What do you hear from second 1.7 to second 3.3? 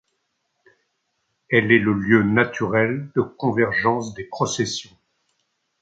est le lieu naturel de